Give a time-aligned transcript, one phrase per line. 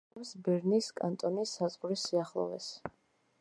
[0.03, 2.73] მდებარეობს ბერნის კანტონის საზღვრის სიახლოვეს.